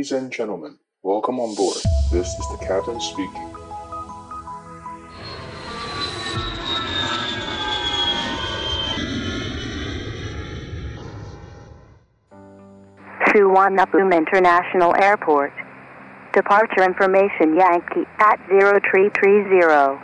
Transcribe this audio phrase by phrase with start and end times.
[0.00, 1.75] Ladies and gentlemen, welcome on board.
[2.13, 3.49] This is the captain speaking.
[13.33, 15.53] To Wanapum International Airport.
[16.33, 19.99] Departure information Yankee at 0330.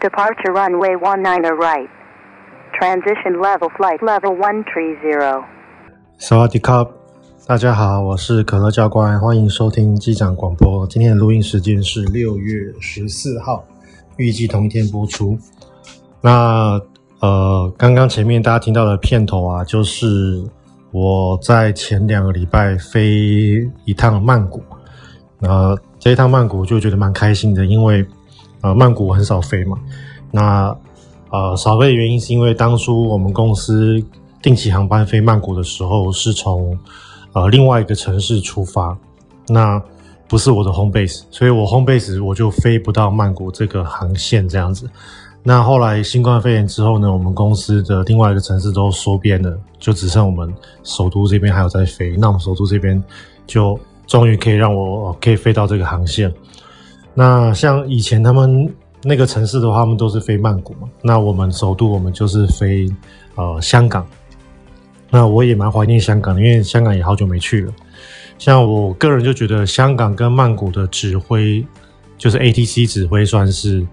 [0.00, 1.88] Departure runway 19 right.
[2.78, 5.46] Transition level flight level 130.
[6.26, 6.86] สวัสดีครับ，
[7.46, 10.86] 大家好，我是可乐教官，欢迎收听机长广播。
[10.86, 13.64] 今天的录音时间是六月十四号，
[14.16, 15.36] 预计同一天播出。
[16.20, 16.80] 那
[17.20, 20.44] 呃，刚刚前面大家听到的片头啊，就是
[20.92, 24.62] 我在前两个礼拜飞一趟曼谷。
[25.40, 28.06] 那这一趟曼谷就觉得蛮开心的，因为
[28.60, 29.76] 呃曼谷很少飞嘛。
[30.30, 30.76] 那
[31.30, 34.00] 呃少飞的原因是因为当初我们公司
[34.40, 36.78] 定期航班飞曼谷的时候是从
[37.32, 38.96] 呃另外一个城市出发，
[39.48, 39.82] 那
[40.28, 44.88] 不是我的 home base，所以我 home base 我就飞不到曼谷这个航线这样子。
[45.42, 52.16] 那后来新冠肺炎之后呢，我们公司的另外一个城市都缩编了，就只剩我们首都这边还有在飞。
[52.16, 53.02] 那我们首都这边
[53.46, 53.78] 就。
[54.06, 56.34] 终于可以让我可以飞到这个航线。
[57.14, 58.68] 那像以前他们
[59.04, 60.88] 那个城市的话，他们都是飞曼谷嘛。
[61.00, 62.92] 那我们首都，我们就是飞
[63.36, 64.04] 呃香港。
[65.10, 67.72] 那我也蛮怀念香港的，因为香港也好久没去了。
[68.38, 71.64] 像我个人就觉得香港跟曼谷的指挥，
[72.16, 73.86] 就是 ATC 指挥算是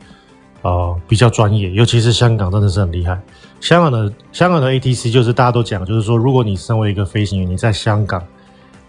[0.62, 3.20] 呃比较专业，尤其是香港真的是很厉害。
[3.60, 8.24] 香港的香港的 ATC 就是大家都讲，就是说如果你身为一个飞行员，你在香港。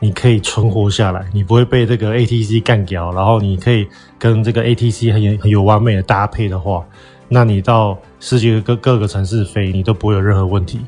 [0.00, 3.84] 你可以存活下来，你不会被这个 ATC 干掉，然后你可以
[4.16, 6.86] 跟这个 ATC 很有很有完美的搭配的话，
[7.26, 10.78] 那你到世界各各个城市飞，你都不会有任何问题。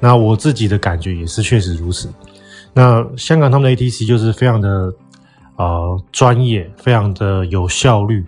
[0.00, 2.12] 那我自己的感觉也是确实如此。
[2.72, 4.92] 那香港他们的 ATC 就是非常的
[5.56, 8.24] 呃专业，非常的有效率，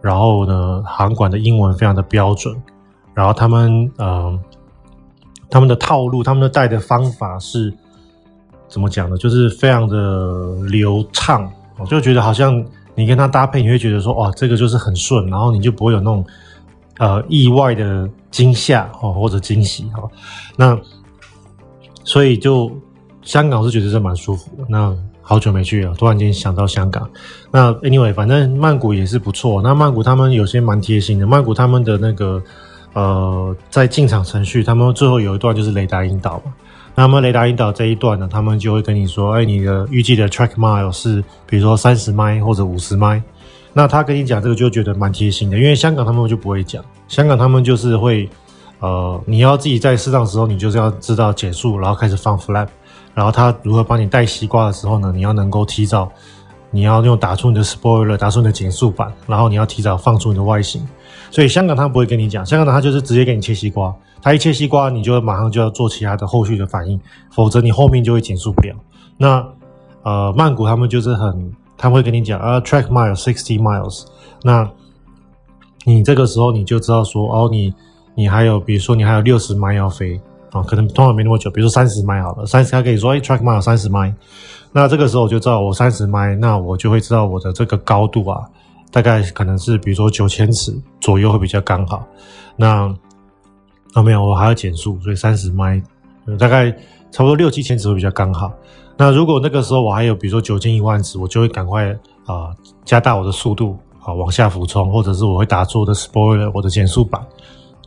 [0.00, 2.56] 然后呢，航管的英文非常的标准，
[3.14, 4.36] 然后他们呃
[5.48, 7.72] 他们的套路，他们的带的方法是。
[8.68, 9.18] 怎么讲呢？
[9.18, 11.46] 就是非常的流畅，
[11.86, 16.24] 就觉得好像你跟他搭配，你会觉得说，哇，这个就是很顺，然后你就不会有那种
[16.96, 20.10] 呃意外的惊吓哦或者惊喜哦。
[20.56, 20.74] 那
[22.04, 22.70] 所以就
[23.22, 24.64] 香港是觉得是蛮舒服的。
[24.68, 27.08] 那好久没去了，突然间想到香港。
[27.50, 29.62] 那 anyway，反正曼谷也是不错。
[29.62, 32.42] 那曼谷他们有些蛮贴心的，曼谷他们的那个
[32.92, 36.52] 呃在进场程序，他们最后有一段就是雷达引导嘛。
[36.94, 43.22] 那么雷达引导这一段呢，他们就会跟你说，哎，你的预计的 track mile 是，比如说三十迈或者五十迈。
[43.72, 48.28] 那他跟你讲这个就觉得蛮贴心的，因为香港他们就不会讲，香港他们就是会，
[48.82, 52.66] 呃，你要自己在适当的时候，你就是要知道减速，然后开始放 flap，
[53.14, 56.10] 然后他如何帮你带西瓜的时候呢，你要能够提早，
[56.72, 60.84] 你要用打出你的 spoiler，打出你的减速板，然后你要提早放出你的外形。
[61.30, 63.94] 所以香港他不会跟你讲，香港他就是直接给你切西瓜。
[64.20, 67.00] 他一切西瓜，你就马上就要做其他的后续的反应，
[67.30, 68.74] 否则你后面就会减速不了。
[69.16, 69.46] 那
[70.02, 74.04] 呃，曼谷他们就是很，他们会跟你讲啊，track mile sixty miles。
[74.42, 74.68] 那
[75.84, 77.72] 你这个时候你就知道说，哦，你
[78.14, 84.14] 你还有，比如说你还有六十迈要飞啊，可能通常没那么久，比如说三十迈好了，三十他跟你说，哎，track mile 三十迈。
[84.72, 88.42] 那这个时候我就知道我三十迈，那我就会知道我的这个高度啊，
[88.90, 92.06] 大概可能是比如说九千尺左右会比较刚好。
[92.56, 92.94] 那
[93.94, 95.82] 哦，没有，我还要减速，所以三十迈，
[96.38, 96.70] 大概
[97.10, 98.50] 差不多六七千尺会比较刚好。
[98.96, 101.90] 那如果那个时候我还有，比如说九千一万尺，我就会赶快
[102.24, 107.20] 啊、加大我的速度啊往下俯冲，或者是我会打出我的 spoiler，我的减速板，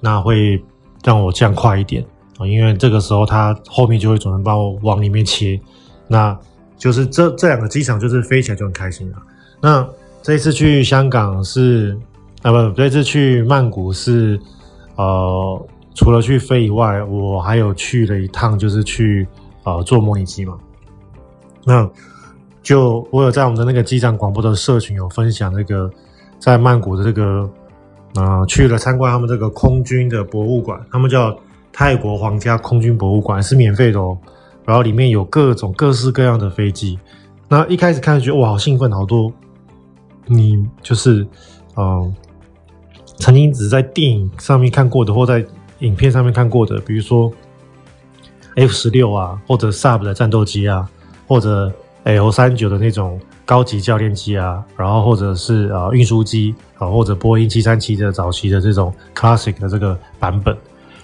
[0.01, 0.63] 那会
[1.03, 2.03] 让我降快一点
[2.38, 5.59] 啊，因为这个时候它后面就会总能帮我往里面切。
[6.07, 6.38] 那
[6.78, 9.17] 就是这这两个机场就是飞起来就很开心了。
[9.61, 9.88] 那
[10.22, 11.97] 这一次去香港是
[12.41, 14.39] 啊不，这次去曼谷是
[14.95, 15.67] 呃。
[15.97, 19.25] 除了去飞以外，我还有去了一趟，就是去
[19.63, 20.57] 呃坐模拟机嘛。
[21.63, 21.89] 那
[22.62, 25.89] 就我有在我们的那个机长广播的社群有分享那个
[26.38, 27.50] 在曼谷的这个
[28.15, 31.38] 啊、去了参观他们这个空军的博物馆，他们叫
[31.71, 34.17] 泰国皇家空军博物馆，是免费的哦。
[34.65, 36.97] 然后里面有各种各式各样的飞机。
[37.47, 39.31] 那一开始看就觉得哇好兴奋，好多
[40.25, 41.27] 你就是
[41.77, 42.15] 嗯、
[43.17, 45.45] 曾经只在电影上面看过的，或在
[45.79, 47.31] 影片上面看过的，比如说
[48.56, 50.89] F 十六啊，或者 Saab 的战斗机啊，
[51.27, 51.71] 或者
[52.06, 60.56] L 三九的那种高级教练机啊，然后或者是啊运输机啊，或者波音七三七的早期的这种 Classic 的这个版本，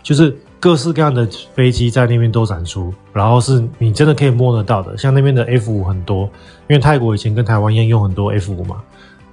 [0.03, 6.25] 就是各式各样的飞机在那边都展出，然后是你真的可以摸得到的，像那边的 F 五很多，
[6.68, 8.77] 因为泰国以前跟台湾一样用很多 F 五嘛，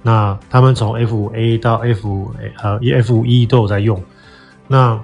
[0.01, 2.31] 那他们从 F 五 A 到 F 五
[2.63, 4.01] 呃 F 五 E 都有在用，
[4.67, 4.99] 那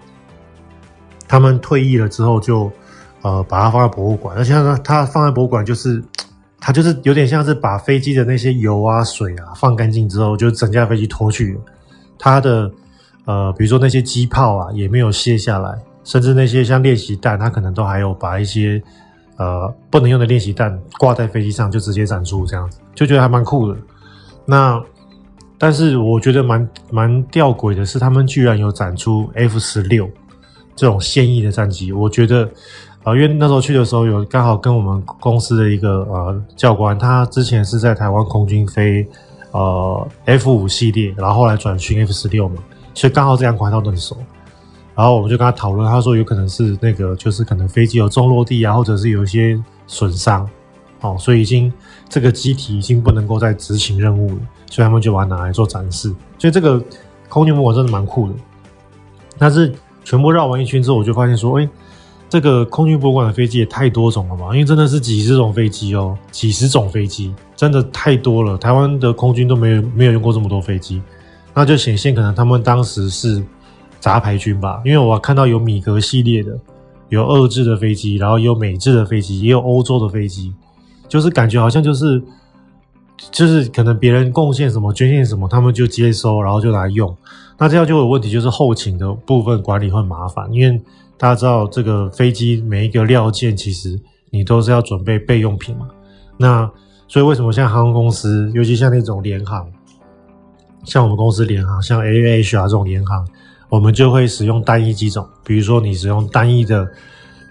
[1.27, 2.71] 他们退役了之后就
[3.21, 6.03] 呃把它放在博物馆，而且呢，它放在博物馆就是
[6.65, 11.59] 它就是有点像是把飞机的那些油啊水啊放干净之后，就整架飞机拖去了，
[12.17, 12.71] 它的
[13.25, 15.77] 呃比如说那些机炮啊也没有卸下来。
[16.03, 18.79] 甚至那些像练习弹，他可能都还有把一些
[19.37, 23.77] 呃不能用的练习弹挂在飞机上，就直接展出这样子，就觉得还蛮酷的。
[24.45, 24.79] 那
[25.57, 30.07] 但是我觉得蛮蛮吊诡的是，他们居然有展出 F 十六
[30.75, 31.91] 这种现役的战机。
[31.91, 32.47] 我觉得、
[33.05, 39.07] 呃，因为那时候去的时候有刚好跟我们公司的一个呃教官，他之前是在台湾空军飞
[39.51, 42.55] 呃 F 五系列，然后后来转训 F 十六嘛，
[42.95, 44.17] 所以刚好这两款他都很熟。
[44.95, 50.49] 然后我们就跟他讨论，他说有可能是那个，就是可能飞机有重落地啊，或者是有一些损伤，
[51.01, 51.71] 哦，所以已经
[52.09, 54.37] 这个机体已经不能够再执行任务了，
[54.71, 56.07] 所以他们就把它拿来做展示。
[56.39, 56.81] 所以这个
[57.29, 58.33] 空军博物馆真的蛮酷的。
[59.37, 59.71] 但是
[60.03, 61.69] 全部绕完一圈之后，我就发现说，哎，
[62.29, 68.57] 这个空军博物馆的飞机也太多种了嘛，因为真的是几十种飞机哦，几十种飞机，真的太多了。
[68.57, 71.01] 台湾的空军都没有没有用过这么多飞机，
[71.53, 73.43] 那就显现可能他们当时是。
[73.97, 76.55] 杂牌军吧，因为我看到有米格系列的，
[77.09, 80.53] 有俄制的飞机，然后有美制的飞机，也有欧洲的飞机，
[81.07, 82.21] 就是感觉好像就是
[83.31, 87.17] 就是可能别人贡献什么、捐献什么，他们就接收，然后就来用。
[87.57, 90.79] 那这样就有问题，就是后勤的部分管理会麻烦，因为
[91.17, 95.87] 大家知道这个飞机每一个料件其实你都是要准备备用品嘛。
[96.37, 96.69] 那
[97.07, 99.65] 所以为什么像航空公司，尤其像那种联航，
[100.83, 103.25] 像我们公司联航，像 AAH 啊这种联航。
[103.67, 106.87] 我们就会使用单一机种，比如说你使用单一的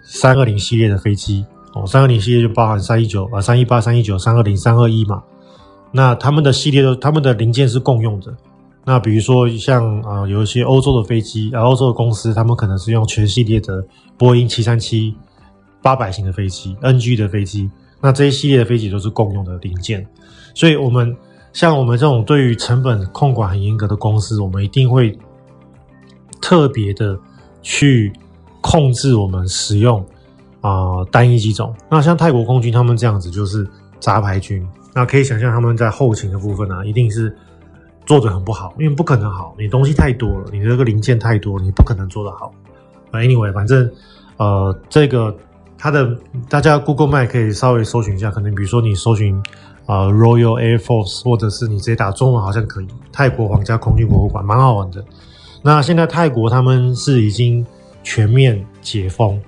[0.05, 1.45] 三二零系列的飞机
[1.75, 5.23] 哦，三二零系列就包含三一九啊、三一八、三一九、三二零、三二一嘛。
[5.91, 8.33] 那他们的系列都，他们的零件是共用的。
[8.85, 13.85] 那比如说像啊、呃，有一些欧洲的飞机啊，欧洲的公司，他们可能是用全系列的
[14.17, 15.15] 波音七三七
[15.83, 17.71] 八百型的飞机，NG 的飞机。
[18.01, 20.07] 那这一系列的飞机都是共用的零件。
[20.55, 21.17] 所以，我们
[21.53, 25.19] 像我们这种对于成本控管很严格的公司，我们一定会。
[26.43, 27.19] 特别的
[27.63, 28.13] 去
[28.61, 30.05] 控制我们使用
[30.61, 33.67] 啊、单一机种，那像泰国空军他们这样子就是
[33.99, 34.63] 杂牌军，
[34.95, 37.35] 那可以想象他们在后勤的部分呢、啊，一定是
[38.07, 42.53] 做的很不好，因为不可能好，你东西太多了，你这个零件太多，你不可能做得好。
[43.13, 43.91] Anyway，反正
[44.37, 45.35] 呃这个
[45.79, 46.17] 它的
[46.49, 49.37] 大家 Google Map 可以稍微搜寻一下，可能比如说你搜寻
[49.87, 55.05] 啊、呃、Royal Air Force，或者是你直接打中文好像可以，泰国皇家空军博物馆蛮好玩的。
[55.63, 57.65] 那现在泰国他们是已经
[58.03, 59.41] 全面解封，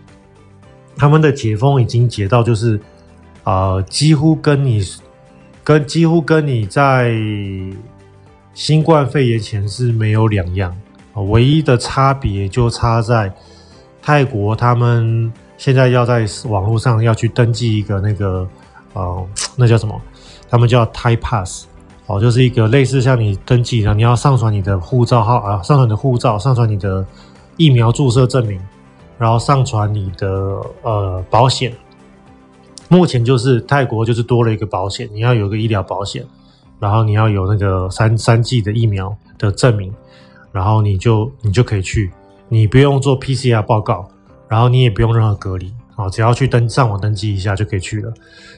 [0.97, 2.81] 他们的解封已经解到就是，
[3.44, 4.82] 呃，几乎跟你
[5.62, 7.12] 跟几乎跟你在
[8.56, 10.75] 新冠肺炎前是没有两样
[11.12, 13.31] 啊，唯一的差别就差在
[14.00, 18.49] 泰国他们现在要在网络上要去登记一个那个
[18.94, 19.26] 呃，
[19.56, 20.00] 那叫什么？
[20.49, 21.67] 他们叫 Thai Pass。
[22.06, 27.05] 哦，就是一个类似像你登记一样，你要上传你的护照号啊，上传你的护照，上传你的
[27.59, 28.59] 疫苗注射证明，
[29.19, 30.29] 然后上传你的
[30.81, 31.75] 呃保险。
[32.88, 36.25] 目前就是泰国就是多了一个保险，你要有个医疗保险，
[36.78, 39.92] 然后你要有那个三三剂的疫苗的证明，
[40.52, 42.11] 然后你就你就可以去，
[42.49, 44.09] 你不用做 PCR 报告，
[44.49, 48.12] 然后你也不用任何隔离，啊，只要去登上网登记一下就可以去了。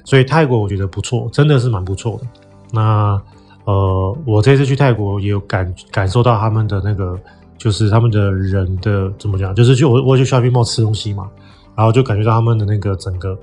[0.04, 2.26] 所以泰国我觉得不错，真的是蛮不错的。
[2.72, 3.20] 那。
[3.64, 7.20] 呃，我这次去泰国也有感感受到他们的那个，
[7.58, 11.28] 就是他们的人的怎么讲，就是去我我去 shopping mall 吃东西嘛，
[11.76, 13.38] 然后就感觉到他们的那个整个，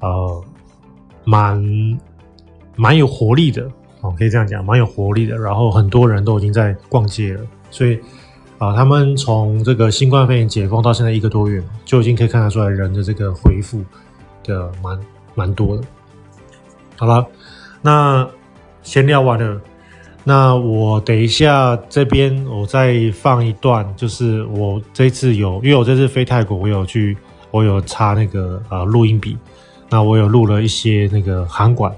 [0.00, 0.44] 呃，
[1.22, 1.62] 蛮
[2.74, 3.70] 蛮有活力的
[4.14, 5.36] 可以这样讲，蛮有活力的。
[5.38, 7.98] 然后很多人都已经在逛街了，所以
[8.58, 13.82] 啊、他们从这个新冠肺炎解封到现在一个多月，就已经可以看得出来人的这个恢复
[14.44, 15.00] 的蛮
[15.34, 15.82] 蛮多的。
[16.96, 17.26] 好了，
[17.82, 18.28] 那。
[18.82, 19.60] 先聊完了，
[20.22, 27.16] 那我等一下这边我再放一段，就是我这次有，因为我这次飞泰国，我有去，
[27.50, 29.36] 我有插那个呃录音笔，
[29.90, 31.92] 那我有录了一些那个韩馆，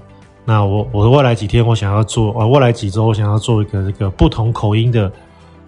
[0.45, 5.11] 那我我未来几天我想要做，啊未来几周我想要做一个这个不同口音的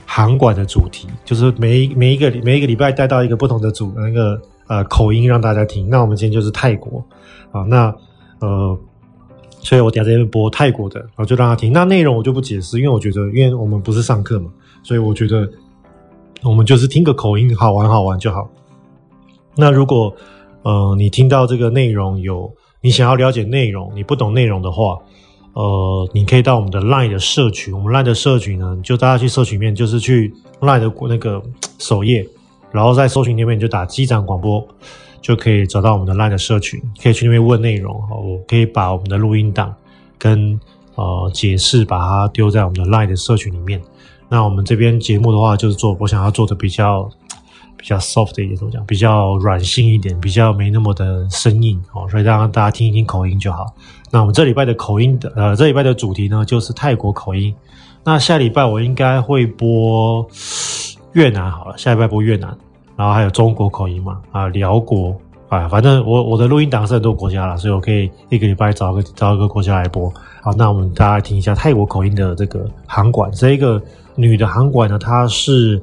[0.05, 5.89] 航管的主题，就是每一每一个每一个礼拜带到一个不同的主那个呃口音让大家听。
[5.89, 7.03] 那我们今天就是泰国
[7.51, 7.95] 啊，那
[8.39, 8.77] 呃。
[9.63, 11.71] 所以我等下这边播泰国的，然后就让他听。
[11.71, 14.49] 那内容我就不解释，因为我觉得，因为我们不是上课嘛，
[14.81, 15.47] 所以我觉得
[16.41, 18.49] 我们就是听个口音，好玩好玩就好。
[19.55, 20.11] 那如果
[20.63, 22.51] 呃你听到这个内容有
[22.81, 24.97] 你想要了解内容，你不懂内容的话，
[25.53, 31.41] 呃，你可以到我们的 LINE 的社群，我们 LINE 的社群呢，就大家去社群面，就是去 LINE 的那个
[31.77, 32.27] 首页，
[32.71, 34.67] 然后在搜寻那边就打机长广播，
[35.21, 39.73] 就可以找到我们的 LINE 的社群，可以去那边问内容，我可以把我们的录音档
[40.17, 40.59] 跟
[40.95, 43.79] 呃解释把它丢在我们的 LINE 的社群里面。
[44.27, 47.07] 那我们这边节目的话，就是做我想要做的比较
[47.81, 48.85] 比较 soft 一点，怎么讲？
[48.85, 53.65] 比较软性一点，比较没那么的生硬哦，所以让大家听一听口音就好。
[54.11, 57.53] 那我们这礼拜的口音的呃，这礼拜的主题呢，就是泰国口音。
[58.03, 60.23] 那下礼拜我应该会播
[61.13, 62.55] 越南好了，下礼拜播越南，
[62.95, 65.15] 然后还有中国口音嘛啊，辽国
[65.49, 70.07] 啊，反正我我的录音档是很多国家了，所以我可以一个礼拜找个找一个国家来播。
[70.43, 73.81] 好，那我们大家听一下泰国口音的这个航管，这一个
[74.15, 75.81] 女的航管呢，她是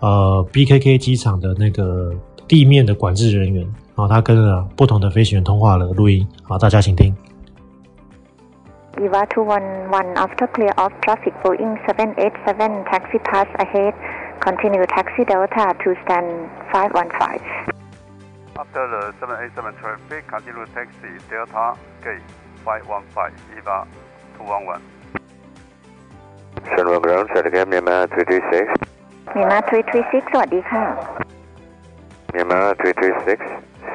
[0.00, 2.12] 呃 BKK 机场的那个
[2.48, 7.14] 地面的管制人员，然后他跟了不同的飞行员通话了录音，好，大家请听。
[8.96, 13.94] Eva two one one after clear off traffic Boeing seven eight seven taxi pass ahead
[14.40, 16.26] continue taxi Delta to stand
[16.72, 17.40] five one five.
[18.56, 22.20] After the seven eight seven traffic continue taxi Delta gate
[22.64, 23.86] five one five Eva
[24.36, 24.82] two one one.
[26.76, 28.68] Central ground set again Myanmar three three six.
[29.32, 30.84] เมียมา336 สวัสดีค่ะ
[32.32, 33.42] Myanmar 336,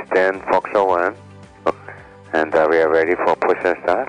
[0.08, 1.16] stand Fox 1,
[2.34, 4.08] and uh, we are ready for push and start.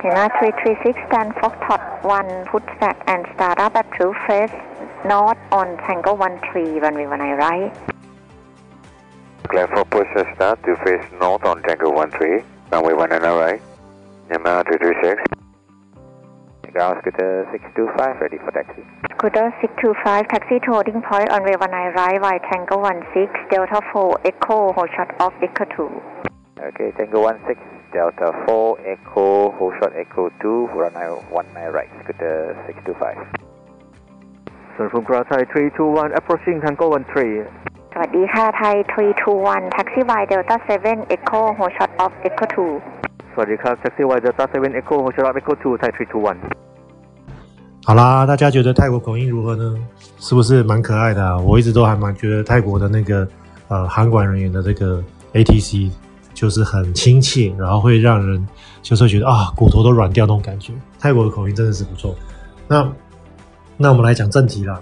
[0.00, 4.56] Myanmar 336, stand Foxtrot 1, push back and start up at true face
[5.04, 7.76] north on Tango 13 when we when I arrive.
[9.50, 13.18] Clear for push and start to face north on Tango 13 when we when I
[13.18, 13.62] arrive.
[14.30, 15.45] Myanmar 336
[16.75, 18.81] ground scooter 625 ready for taxi
[19.19, 24.21] Scooter 625 taxi to holding point on runway 19 right via Tango 16 Delta 4
[24.25, 27.59] Echo hold shot off Echo 2 okay Tango 16
[27.91, 33.19] Delta 4 Echo hold shot Echo 2 runway 19 right scooter 625
[34.79, 37.45] Sunfung Ground Thai 321 approaching Tango 13
[37.93, 43.01] สวัสดีค่ะไทย321 taxi via Delta 7 Echo hold shot off Echo 2
[43.33, 46.64] สวัสดีครับ Taxi Y Delta 7 Echo Hotel Echo 2 Thai 321
[47.86, 49.76] 好啦，大家觉得泰国口音如何呢？
[50.18, 51.38] 是不是蛮可爱的啊？
[51.38, 53.28] 我一直都还蛮觉得泰国的那个
[53.68, 55.00] 呃航管人员的这个
[55.34, 55.92] ATC
[56.34, 58.44] 就是很亲切，然后会让人
[58.82, 60.72] 就是觉得啊骨头都软掉那种感觉。
[60.98, 62.12] 泰国的口音真的是不错。
[62.66, 62.92] 那
[63.76, 64.80] 那我们来讲正题啦。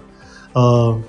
[0.53, 0.99] 呃，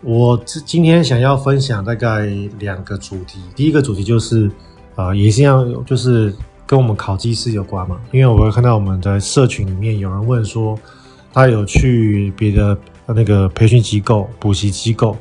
[0.00, 2.26] 我今天想要分享大概
[2.58, 3.38] 两个主题。
[3.54, 4.50] 第一个主题就是
[4.96, 6.34] 呃也是要，就是
[6.66, 7.98] 跟我们考机师有关嘛。
[8.12, 10.78] 因为我会看到我们的社群里面有人问说。
[11.32, 15.14] 他有去别的那个培训机构、补习机构，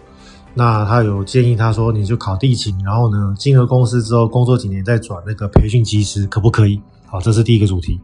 [0.54, 6.82] 那他有建议他说，你就考地勤，然后呢，进了公司之后工作几年再转那个培训机师，可不可以？
[7.06, 8.00] 好，这是第一个主题。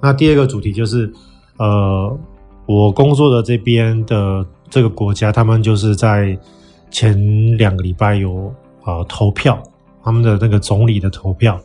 [0.00, 1.12] 那第二个主题就是，
[1.56, 2.16] 呃，
[2.66, 6.38] 我工作的这边的这个国家，他们就是在
[6.92, 9.60] 前两个礼拜有呃投票，
[10.04, 11.60] 他们的那个总理的投票，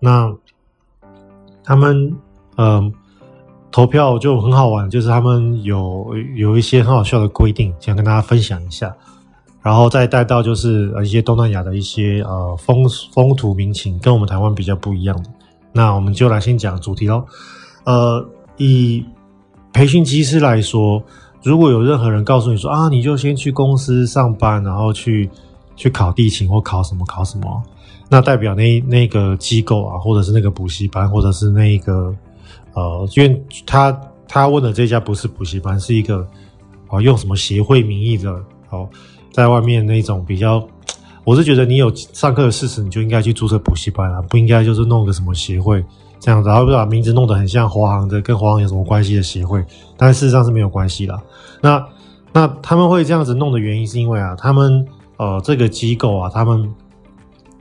[0.00, 0.34] 那
[1.64, 2.14] 他们
[2.56, 2.92] 呃。
[3.76, 8.94] 投票就很好玩，就是他们有有一些很好笑的规定，想跟大家分享一下，
[9.60, 15.30] 然后再带到就是呃一些东南亚的一些呃风风土民情，跟我们台湾比较不一样的。
[15.72, 17.24] 那我们就来先讲主题喽。
[17.82, 18.24] 呃，
[18.58, 19.04] 以
[19.72, 21.02] 培训机师来说，
[21.42, 25.28] 如果有任何人告诉你说啊，你就先去公司上班，然后去
[25.74, 27.60] 去考地勤或考什么考什么，
[28.14, 32.14] 那代表那那个机构啊，或者是那个补习班，或者是那一个。
[32.72, 36.24] 呃，因为他他问的这家不是补习班，是一个
[36.90, 38.30] 哦用什么协会名义的
[38.70, 38.88] 哦，
[39.32, 40.64] 在外面那种比较，
[41.24, 45.84] 我是觉得你有上课的事实，你就应该去注册补习班啊，不应该就是弄个什么协会
[46.20, 49.64] 这样子，然后把名字弄得很像华航的，跟华航有什么关系的协会，
[49.96, 51.20] 但事实上是没有关系啦。
[51.60, 51.84] 那
[52.32, 56.68] 那他们会这样子弄的原因，是因为啊，他们呃这个机构啊，他们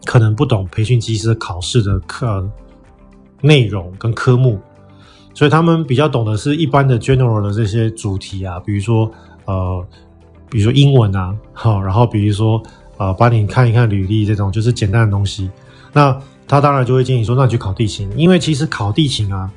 [0.05, 2.47] 可能不懂培训机师考试的课
[3.41, 4.59] 内容跟科目。
[5.33, 9.11] 所以他们比较懂的是一般的 general 的这些主题啊，比如说
[9.45, 9.83] 呃，
[10.49, 12.61] 比如说英文啊，好，然后比如说
[12.97, 15.49] 呃，帮你看一看履历这种就是简单的东西。
[15.91, 16.15] 那
[16.47, 19.49] 他当然就会建议说，那你去考地勤，因为其实考地勤啊，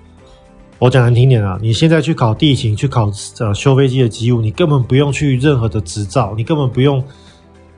[0.78, 3.10] 我讲难听点啊，你现在去考地勤，去考
[3.40, 7.04] 呃修飞机的机务，你根本不用去任何的执照，你根本不用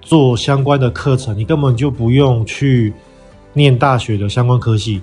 [0.09, 2.95] 做相关的课程，你根本就不用去
[3.53, 5.03] 念大学的相关科系。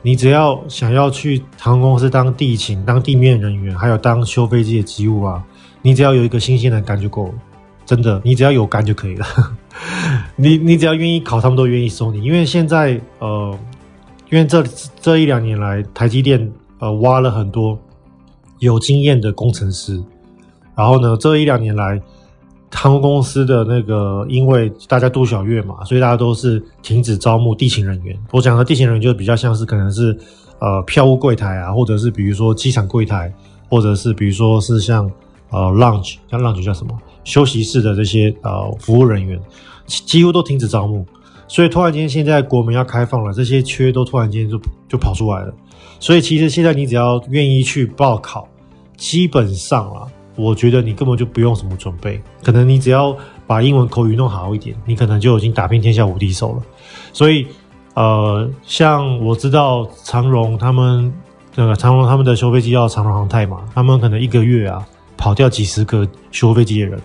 [0.00, 5.44] 你只要想要去航空公司当地勤、当地面人员，还有当修飞机的机务啊，
[5.82, 7.34] 你只要有一个新鲜的肝就够了，
[7.84, 9.26] 真的，你只要有肝就可以了。
[10.36, 12.24] 你你只要愿意考，他们都愿意收你。
[12.24, 13.58] 因为现在呃，
[14.30, 14.64] 因为这
[14.98, 17.78] 这一两年来，台积电呃挖了很多
[18.60, 20.02] 有经验的工程师，
[20.74, 22.00] 然后呢，这一两年来，
[22.70, 28.16] 航空公司的那个因为大家度小月嘛，所以大家都是停止招募地勤人员。
[28.30, 30.16] 我讲的地勤人员就比较像是可能是
[30.58, 33.32] 呃票务柜台啊，或者是比如说机场柜台，
[33.68, 35.10] 或者是比如说是像
[35.50, 39.40] 呃 lounge，像 lounge 叫什么休息室的这些呃服务人员。
[39.86, 41.02] 几乎都停止招募，
[41.48, 45.54] 所以突然间现在国门要开放了，这些缺都突然间就就跑出来了。
[45.98, 48.46] 所以其实现在你只要愿意去报考，
[48.98, 50.06] 基本上啊，
[50.38, 53.14] 我觉得你根本就不用什么准备，可能你只要
[53.46, 56.62] 把英文口语弄好一点，你可能就已经打遍天下无敌手了。
[57.12, 57.46] 所以
[57.94, 61.12] 呃，像我知道长荣他们
[61.56, 67.00] 那个长荣他们的修飞机叫长荣航太嘛，他们可能一个月啊跑掉几十个修飞机的人，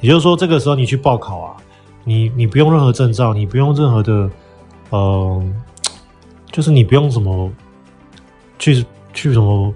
[0.00, 1.56] 也就是说这个时候你去报考啊。
[2.02, 4.30] 你你不用任何证照，你不用任何的，
[4.88, 5.44] 呃，
[6.50, 7.52] 就是你不用什么
[8.58, 8.82] 去
[9.12, 9.72] 去什么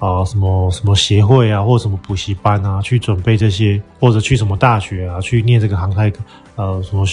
[0.00, 6.12] 啊、什么什么协会啊，或什么补习班啊，去准备这些，或者去什么大学啊，去念这个航太
[6.56, 7.04] 呃什么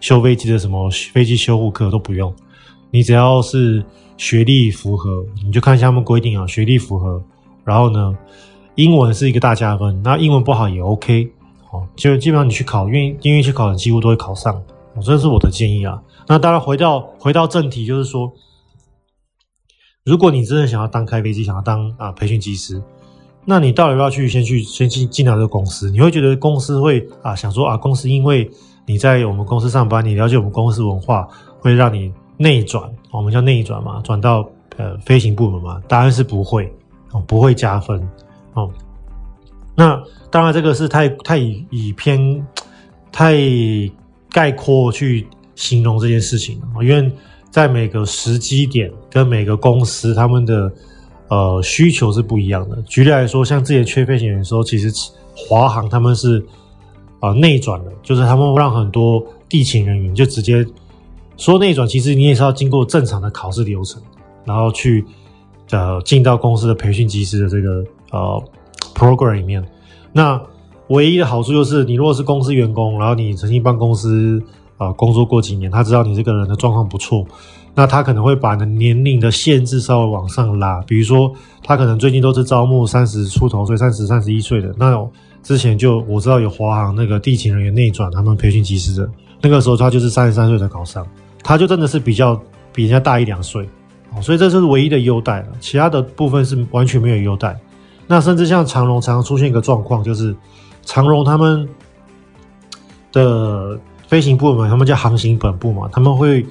[0.00, 2.32] 修飞机的什么飞机修护课都不用，
[2.90, 3.84] 你只要是
[4.16, 7.22] 学历符合，你就看一下他们规定啊，学历符合，
[7.64, 8.16] 然后呢，
[8.76, 11.28] 英文是一个大加分，那英文不好也 OK。
[11.70, 14.54] 哦，就基本上你去考，愿意愿意去考的几乎都会考上，
[14.94, 16.00] 哦，这是我的建议啊。
[16.26, 18.32] 那当然回到回到正题，就是说，
[20.08, 22.82] 如果你真的想要当开飞机，想要当啊培训机师，
[23.44, 25.90] 那你到底要去先去先进进到这个公司？
[25.90, 28.50] 你会觉得公司会啊想说啊，公司因为
[28.86, 31.28] 你在我们公司上班，你了解我们公司文化，
[31.60, 34.48] 会让你内转，我们叫内转嘛，转到
[34.78, 35.82] 呃飞行部门嘛？
[35.86, 36.72] 答案是不会，
[37.12, 38.00] 哦，不会加分，
[38.54, 38.70] 哦。
[39.74, 42.42] 那当然，这个是太太以以偏
[43.12, 43.36] 太
[44.30, 47.12] 概括去形容这件事情了，因为
[47.50, 50.72] 在每个时机点跟每个公司他们的
[51.28, 52.80] 呃需求是不一样的。
[52.82, 54.92] 举例来说，像之前缺飞行员的时候，其实
[55.34, 56.44] 华航他们是
[57.20, 60.66] 啊内转的，就是他们让很多地勤人员就直接
[61.36, 64.02] 说内转，其实你也是要经过正常的考试流程，
[64.44, 65.04] 然后去
[65.70, 68.42] 呃进到公司的培训机师的这个呃。
[68.94, 69.64] program 里面，
[70.12, 70.40] 那
[70.88, 74.42] 唯一的好处就是，你如果是公司员工，然后你曾经帮公司
[74.76, 77.24] 啊、呃、工作过几年，他知道你这个人的状况不错，
[77.74, 80.80] 那他可能会把你的年龄的限制稍微往上拉。
[80.86, 84.74] 比如说，他可能最近都是招募三十出头岁、三十、三十一岁的。
[84.76, 84.98] 那
[85.42, 89.08] 之前就我知道有华航那个地勤人员内转，他们培训机师的，
[89.40, 91.06] 那个时候他就是三十三岁才考上，
[91.42, 92.40] 他就真的是比较
[92.72, 93.66] 比人家大一两岁，
[94.20, 97.56] 所以这就是唯一的优待了，其他的部分是完全没有优待。
[98.06, 100.34] 那甚至像长荣常常出现一个状况，就是
[100.84, 101.68] 长荣他们
[103.12, 103.78] 的
[104.08, 106.44] 飞行部门，他们叫航行本部嘛，他们会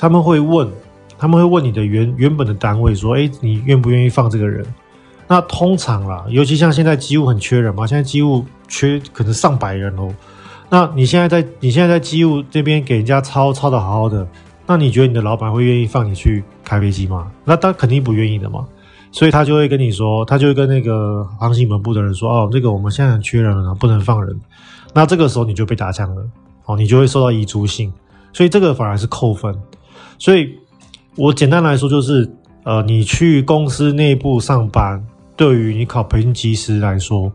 [0.00, 0.66] 他们会问，
[1.18, 4.64] 他们会问你的原原本的单位说，哎，你愿不愿意放这个人？
[5.28, 10.08] 那通常啦，尤其像现在机务很缺人嘛，现在机务缺可能上百人哦。
[10.70, 14.26] 那你现在在你现在在机务这边给人家操操的好好的，
[14.66, 17.30] 那你觉得你的老板会愿意放你去开飞机吗？
[17.44, 18.66] 那他肯定不愿意的嘛。
[19.12, 24.40] 所以他就会跟你说，他就会跟那个航行本部的人说：“哦，这个我们现在很缺人了，不能放人。”
[24.94, 26.22] 那这个时候你就被打枪了，
[26.64, 27.92] 哦，你就会收到遗嘱信，
[28.32, 29.54] 所以这个反而是扣分。
[30.20, 30.54] 所以
[31.16, 32.30] 我简单来说就是，
[32.62, 35.02] 呃，你去公司内部上班，
[35.34, 37.32] 对于你考培训机师来说，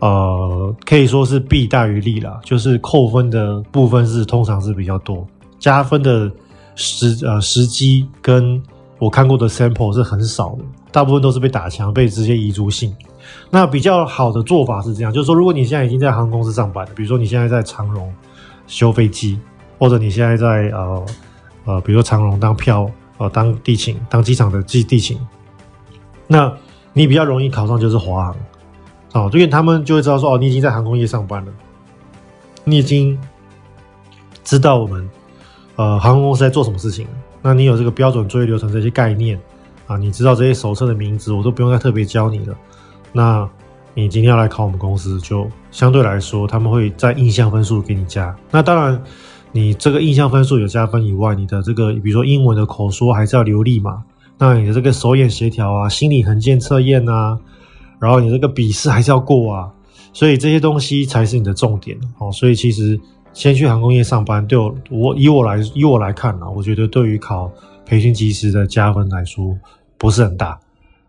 [0.00, 2.40] 呃，可以说是弊大于利啦。
[2.42, 5.24] 就是扣分的部分是通常是比较多，
[5.58, 6.32] 加分的
[6.74, 8.60] 时呃时机跟
[8.98, 10.64] 我看过的 sample 是很少的。
[10.90, 12.94] 大部分都是被打枪，被直接移除性。
[13.50, 18.10] 那比较好的做法是这样，就是说，如果你现在已经在航空公司上班了，比如说你现在在长荣
[18.66, 19.38] 修飞机，
[19.78, 21.04] 或者你现在在呃
[21.64, 25.18] 呃，比如说长荣当票呃当地勤，当机场的机地勤，
[26.26, 26.52] 那
[26.92, 28.36] 你比较容易考上就是华航
[29.12, 31.52] 哦，因为他们就会知道说哦，你已经在航空业上班了，
[32.64, 33.18] 你已经
[34.42, 35.08] 知道我们
[35.76, 37.06] 呃航空公司在做什么事情，
[37.42, 39.40] 那你有这个标准作业流程这些概念。
[39.86, 42.56] 啊，你知道这些手册的名字，我都不用再特别教你了。
[43.12, 43.46] 那
[43.92, 48.34] 你今天要来考我们公司，就相对来说，他们会在印象分数给你加。
[48.50, 49.04] 那当然，
[49.54, 54.02] 你这个印象分数有加分以外，你的这个比如说英文的口说还是要流利嘛。
[54.36, 57.38] 那你的这个手眼协调啊，心理横线测验啊，
[58.00, 59.72] 然后你这个笔试还是要过啊。
[60.12, 62.32] 所以这些东西才是你的重点哦。
[62.32, 62.98] 所以其实
[63.32, 67.50] 先去航空业上班，对我，我以我来以我来看啊，我觉得对于考。
[67.86, 69.54] 培训机师的加分来说
[69.98, 70.58] 不是很大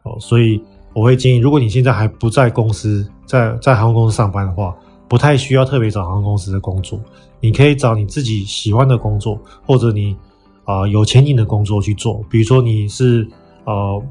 [0.03, 4.75] 哦，所以我会建议，如果你现在还不在公司，在在航空公司上班的话，
[5.07, 6.99] 不太需要特别找航空公司的工作，
[7.39, 10.15] 你可以找你自己喜欢的工作，或者你
[10.63, 12.23] 啊、有前景的工作去做。
[12.29, 13.27] 比如说你是
[13.65, 14.01] 呃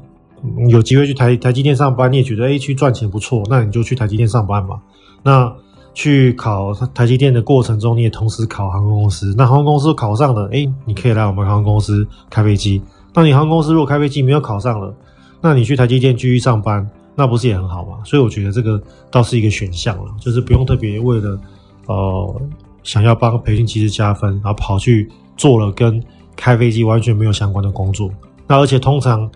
[0.69, 4.79] 有机会去台台积电上班，你也觉得诶去赚钱不错，那你就去台积电上班嘛。
[5.23, 5.53] 那
[5.93, 9.33] 去考台积电的过程中，你也同时考航空公司。
[9.37, 12.81] 那航空公司考上了，诶你可以来我们航空公司开飞机。
[13.13, 14.93] 那你航空公司如果开飞机没有考上了，
[15.41, 16.89] 那你去台积电继续上班。
[17.17, 17.99] 那不是也很好吗？
[18.03, 21.39] 所以我觉得这个倒是一个选项了，就是不用特别为了
[21.87, 22.41] 呃
[22.85, 26.01] 想要帮培训机师加分，然后跑去做了跟
[26.37, 28.09] 开飞机完全没有相关的工作。
[28.47, 29.29] 那而且通常，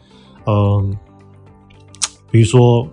[0.46, 0.98] 嗯、
[2.32, 2.88] 比如说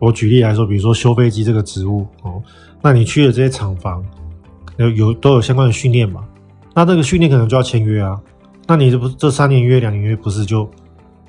[0.00, 2.42] 我举例来说，比如说修飞机这个职务哦，
[2.80, 4.04] 那你去的这些厂房
[4.78, 6.24] 有有都有相关的训练嘛？
[6.74, 8.20] 那这个训练可能就要签约啊。
[8.66, 10.68] 那你这不这三年约两年约不是就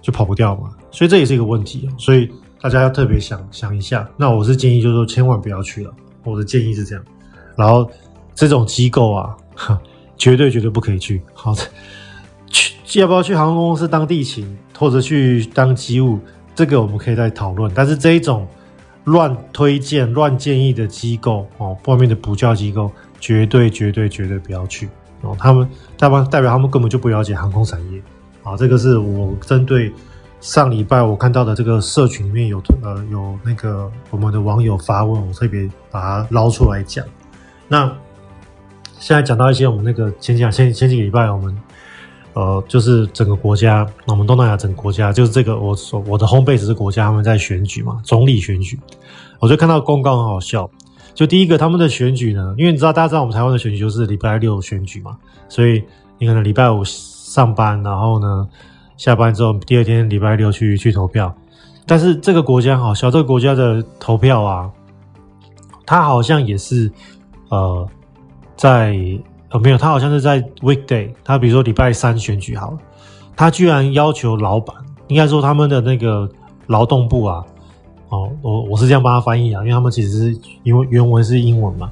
[0.02, 0.72] 就跑不掉嘛？
[0.90, 2.28] 所以这也是一个问题，所以。
[2.62, 5.94] 大家要特别想想一下，那我是建议，就是说千万不要去了。
[6.24, 7.04] 我的建议是这样，
[7.58, 7.92] 然后
[8.36, 9.36] 这种机构啊，
[10.18, 11.22] 绝对绝对不可以去。
[11.34, 11.62] 好的，
[12.48, 16.20] 去要不要去航空公司当地勤，或者去当机务，
[16.56, 17.72] 这个我们可以再讨论。
[17.74, 18.48] 但是这一种
[19.06, 24.90] 乱推荐、乱建议的机构哦，外面的补教机构，绝对绝对绝对不要去
[25.22, 25.36] 哦。
[25.40, 28.02] 他们代表代表他们根本就不了解航空产业。
[28.44, 29.92] 啊，这个是我针对。
[30.42, 37.06] 上礼拜我看到的这个社群里面有呃有那个我们的网友发问，我特别把它捞出来讲。
[37.70, 37.90] 那
[39.04, 41.54] 现在讲到一些我们那个前几前前几个礼拜我们
[42.32, 45.76] 呃就是整个国家，我们东南亚整个国家就是这个我
[46.08, 48.80] 我的 home base 是国家他们在选举嘛，总理选举，
[49.42, 50.72] 我就看到公告很好笑。
[51.14, 55.18] 就第一个他们的选举呢，因为你知道大家知道我们台湾的选举就是礼拜六选举嘛，
[55.50, 55.84] 所以
[56.18, 58.48] 你可能礼拜五上班，然后呢。
[58.96, 61.36] 下班之后，第二天礼拜六去去投票，
[61.86, 64.70] 但是这个国家好笑，这个国家的投票啊，
[65.84, 66.90] 他好像也是
[67.50, 67.86] 呃
[68.56, 68.98] 在
[69.50, 72.78] 呃没有，他好像是在 weekday，他比如说礼拜三选举好了，
[73.36, 74.76] 他居然要求老板，
[75.08, 76.30] 应该说他们的那个
[76.68, 77.44] 劳动部啊，
[78.10, 81.92] 哦，我我是这样帮他翻译啊，因为他们其实是因为原文是英文嘛，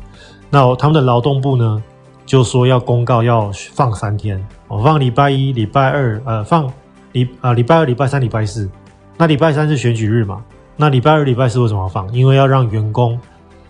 [0.50, 1.84] 那他们的劳动部呢
[2.26, 6.72] 就说要公告要放三天，我放礼拜一、礼拜二，呃放。
[7.14, 8.70] 礼啊，礼拜二、礼拜三、礼拜四，
[9.18, 10.42] 那礼拜三是选举日嘛？
[10.78, 12.10] 那礼拜二、礼拜四为什么要放？
[12.14, 13.20] 因为要让员工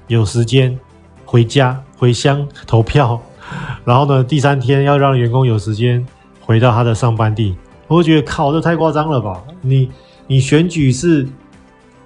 [0.05, 0.77] 有时间
[1.25, 3.21] 回家回乡投票，
[3.85, 6.03] 然后呢，第三天要让员工有时间
[6.41, 7.55] 回到他的上班地。
[7.87, 9.39] 我觉得靠，这太夸张了吧？
[9.61, 9.87] 你
[10.25, 11.29] 你选举是，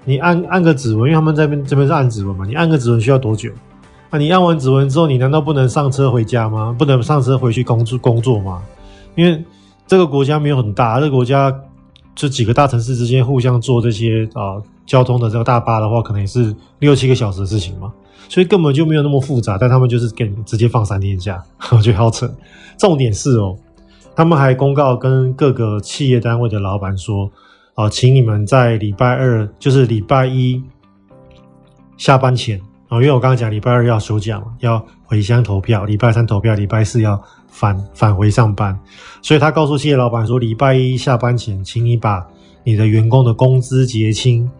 [0.04, 3.50] 你按按个指纹，因为他们这边这边是按指纹嘛，你按个指纹需要多久？
[4.10, 6.76] 那你按完指纹之后，你难道不能上车回家吗？
[6.78, 8.62] 不能上车回去工作工作吗？
[9.16, 9.42] 因为。
[9.88, 11.56] 这个国家没有很大，这个国家
[12.16, 17.94] 这几个大城市之间互相坐这些啊、交通的这个大巴的话，可能也是六七个小时的事情嘛，
[18.30, 19.58] 所以根本就没有那么复杂。
[19.58, 22.30] 但他们就是给直接放三天假， 我觉得好扯。
[22.78, 23.58] 重点是哦，
[24.16, 27.32] 他们还公告跟各个企业单位的老板说，
[27.74, 30.62] 啊、请你们在礼拜二，就是礼拜一
[31.98, 37.22] 下班前啊、呃，因为我刚刚讲礼拜二要休假嘛，要回乡投票，礼拜三投票，礼拜四要。
[37.48, 38.78] 返返回上班，
[39.22, 42.28] 所以他告诉企业老板说，礼拜一下班前，请你把
[42.66, 44.52] 你的员工的工资结清，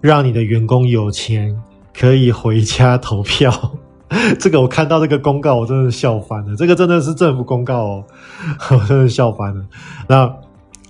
[0.00, 1.54] 让你的员工有钱
[1.98, 3.52] 可以回家投票。
[4.38, 6.56] 这个我看到这个公告，我真的笑翻了。
[6.56, 8.04] 这个真的是政府公告哦，
[8.70, 9.62] 我真的笑翻了。
[10.06, 10.32] 那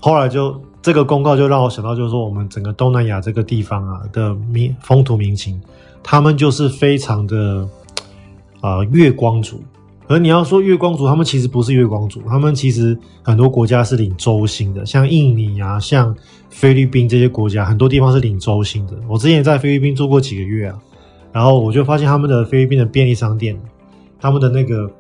[0.01, 5.61] 后来就这个公告就让我想到，就是说我们整个东南亚这个地方啊的民风土民情，
[6.03, 7.67] 他们就是非常的
[8.61, 9.61] 啊、月光族。
[10.07, 16.15] 而你要说月光族，他们其实不是月光族，他们其实很多国家是领周薪的，像印尼啊，像
[16.49, 18.95] 菲律宾这些国家，很多地方是领周薪的。
[19.09, 20.79] 我之前在菲律宾住过几个月啊，
[21.39, 23.57] 然后我就发现他们的菲律宾的便利商店，
[24.21, 24.91] 他们的那个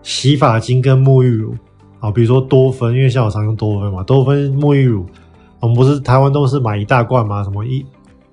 [0.00, 1.56] 洗发精跟沐浴乳
[1.98, 5.04] 啊，比如说多芬，因为像我常用多芬嘛，多芬沐浴乳，
[5.58, 7.84] 我们不是台湾都是买一大罐嘛，什么一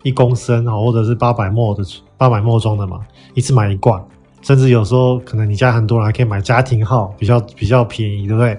[0.03, 1.83] 一公升啊，或者是八百 ml 的
[2.17, 2.99] 八百 ml 装的嘛，
[3.33, 3.99] 一次买一罐。
[4.43, 8.55] 甚至有时候可能你家很多人还可以买家庭号，比较比较便宜，对不对？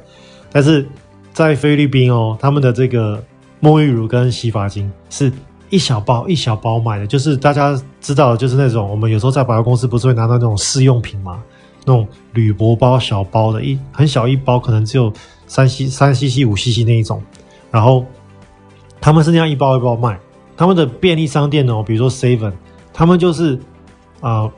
[0.51, 0.85] 但是
[1.33, 3.23] 在菲律宾哦，他们的这个
[3.63, 5.31] 沐浴乳跟洗发精是
[5.71, 11.43] 一小包一小包买的，就是大家知道，就是那种我们有时候在百货公司不是会拿到那种试用品嘛，
[11.85, 15.13] 那种铝箔包小包的，一很小一包，可能只有
[15.47, 17.23] 三 c 三 cc 五 cc 那一种，
[17.71, 18.05] 然后
[19.01, 20.19] 他们是那样一包一包卖。
[20.57, 22.53] 他们的便利商店呢，比如说 Seven，
[22.93, 23.57] 他们就是
[24.21, 24.43] 啊。
[24.43, 24.53] 呃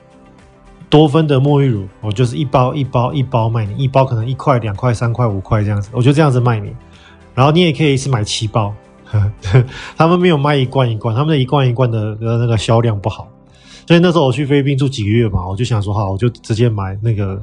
[0.91, 6.75] 多芬的沐浴乳，我就是一包一包一包卖你，一包可能一块、两块、三块、五块这样子，我就这样子卖你。
[7.35, 8.73] 然后你也可以是买七包，
[9.97, 13.29] 他们没有卖一罐一罐，他们的一罐一罐的那个销量不好，
[13.87, 17.41] 所以那时候我去菲律宾住几个月嘛，我就想说好，我就直接买那个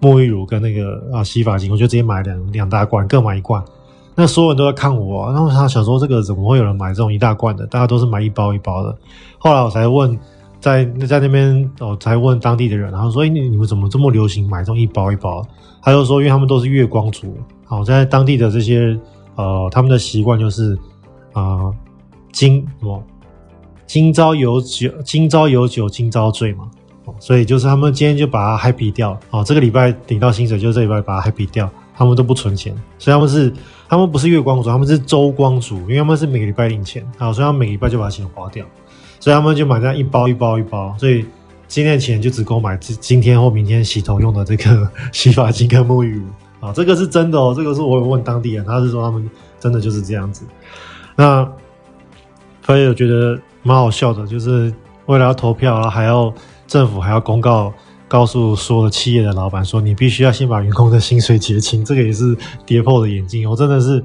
[0.00, 3.62] 沐浴乳跟那个啊洗发精，我就直接买两两大罐，各买一罐。
[4.14, 7.66] 那所有人都在看我，然后他想说这个怎么会有人买这种一大罐的？
[7.66, 8.94] 大家都是买一包一包的。
[9.38, 10.18] 后来我才问，
[10.60, 15.42] 在在那边我才问当地的人，然后说：“哎，你你们怎么这么流行买这种一包一包？”
[15.80, 17.34] 他就说：“因为他们都是月光族，
[17.64, 18.98] 好在当地的这些
[19.40, 20.78] 呃，他们的习惯就是
[21.32, 21.72] 啊、
[22.32, 23.02] 今什么
[23.86, 26.68] 今朝有酒今朝有酒今朝醉嘛，
[27.18, 33.52] 所以就是他们今天就把它 happy 掉，哦，这个礼拜领到薪水就这礼拜把它 happy 掉。”他们都不存钱，所以他们是，
[33.86, 38.64] 他们不是月光族，他们是周光族，因为他们是每个礼拜领钱，好，所以他们每个礼拜就把钱花掉，
[39.18, 41.26] 所以他们就买这样一包一包一包，所以
[41.68, 46.24] 今天的钱就只够买今今天或明天洗头用的这个 洗发精跟沐浴乳。
[46.60, 50.44] 啊，这个是真的哦，这个是我有问当地人，他是说他们真的就是这样子。
[51.16, 51.50] 那
[52.64, 54.72] 所以我觉得蛮好笑的，就是
[55.06, 56.32] 为了要投票，然后还要
[56.66, 57.72] 政府还要公告。
[58.10, 63.48] 告诉所有企业的老板说，你必须要先把员工的薪水结清，这个也是跌破了眼镜。
[63.48, 64.04] 我真的是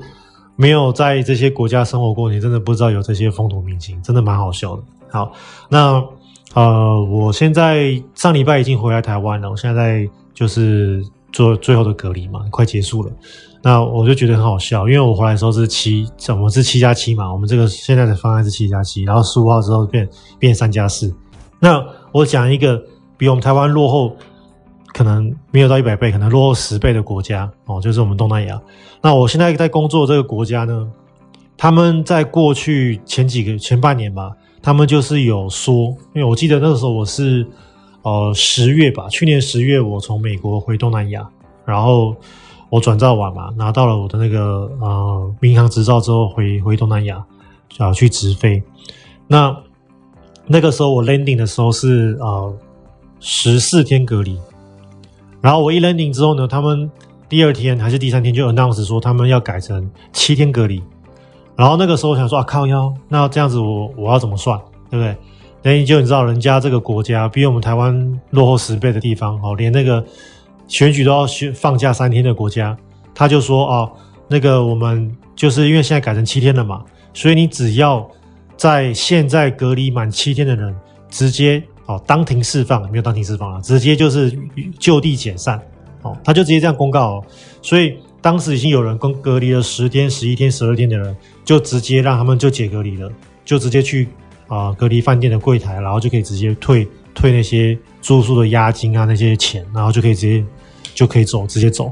[0.55, 4.83] 没有在这些国家生活过，你真的不知道有这些风土民情，真的蛮好笑的。
[5.09, 5.31] 好，
[5.69, 6.03] 那
[6.53, 11.03] 呃，我现在上礼拜已经回来台湾了，我现在在就是
[11.35, 13.11] 做最后的隔离嘛，快结束了。
[13.61, 20.07] 那我就觉得很好笑，因为我回来的时候是七，我们是七加七嘛，我们这个现在的方案是七加七，然后十五号之后变
[20.39, 21.13] 变三加四。
[21.59, 22.81] 那我讲一个。
[23.17, 24.13] 比我们台湾落后，
[24.93, 28.61] 可能没有到一百倍，可能落后十倍的国家哦，就是我们东南亚。
[29.01, 30.85] 那我现在在工作这个国家呢，
[31.55, 37.47] 他们在过去前几个前半年吧，他们就是有说，因为我记得那个时候我是
[38.05, 41.27] 呃十月吧，去年十月我从美国回东南亚，
[41.65, 42.15] 然后
[42.69, 47.21] 我转照完嘛，拿到了我的那个呃民航执照之后回回东南亚
[47.77, 48.63] 啊去直飞。
[49.27, 49.53] 那
[50.47, 52.55] 那个时候我 landing 的时候是呃。
[53.27, 54.37] 十四天隔离，
[55.41, 56.91] 然后我一 landing 之后呢，他们
[57.27, 60.83] 第二天还是第三天就 announce 说他们要改成七天隔离，
[61.55, 64.59] 然后那个时候我想说啊靠腰，那这样子我我要怎么算，
[64.91, 65.15] 对不对？
[65.65, 70.05] 那你就你知道人家这个国家比我们台湾落后十倍的地方哦，连那个
[70.67, 71.25] 选举都要
[71.55, 72.77] 放假三天的国家，
[73.15, 73.91] 他就说哦，
[74.27, 76.83] 那个我们就是因为现在改成七天了嘛，
[77.15, 78.07] 所以你只要
[78.55, 80.73] 在现在隔离满七天的人
[81.09, 81.61] 直接。
[81.87, 84.35] 哦，当庭释放没有当庭释放啊，直接就是
[84.79, 85.61] 就地解散。
[86.01, 87.23] 哦，他就直接这样公告哦。
[87.61, 93.07] 所以当时已经有人跟隔离了十天、十一天、十二天的人，就直接让他们就解隔离了，
[93.43, 94.07] 就直接去
[94.47, 100.43] 啊、隔离饭店的柜台，然后就可以直接退退那些住宿的押金啊那些钱，然后就可以直接
[100.93, 101.91] 就可以走，直接走。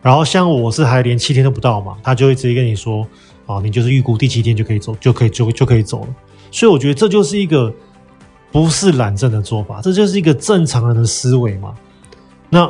[0.00, 3.06] 然后像我是还连七天都不到嘛，他就会直接跟你说，
[3.46, 6.08] 啊，你就是预估第七天就可以走，就可以就就可以走了。
[6.50, 7.74] 所以我觉得这就是一个。
[8.50, 11.74] 不是懒政的做法，这就是一个正常人的思维嘛。
[12.48, 12.64] 那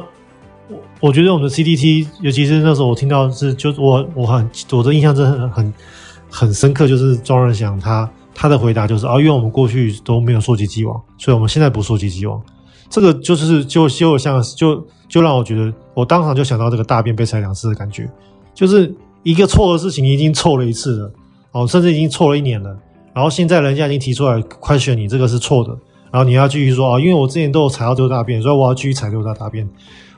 [0.66, 5.72] 我我觉得我们的 CDT，尤其是那时候我听到是，就我我很我的印象真的很
[6.28, 8.10] 很深刻，就是庄人祥他
[8.40, 12.40] 他的回答就是啊，因为我们过去都没有溯及既往，所以我们现在不溯及既往。
[12.88, 18.08] 这个就是就就像就就让我觉得，我当场就想到这个大便被踩两次的感觉，
[18.54, 21.12] 就是一个错的事情已经错了一次了，
[21.50, 22.78] 哦，甚至已经错了一年了。
[23.12, 25.70] 然后现在人家已经提出来，question 你这个是错的，
[26.12, 29.68] 然后你要继续说啊，因为我之前都有踩到这个大便，所以我要继续踩这个大便。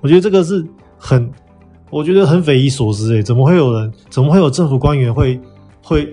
[0.02, 0.62] 我觉得这个是
[0.98, 1.30] 很，
[1.88, 5.40] 我觉得很匪夷所思诶，怎么会有人，怎么会有政府官员会
[5.82, 6.06] 会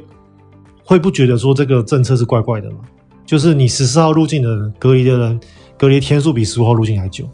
[0.88, 2.78] 会不觉得说这个政策是怪怪的吗？
[3.26, 5.38] 就是你十四号入境的人，隔离的人，
[5.78, 7.26] 隔离天数比十五号入境还久，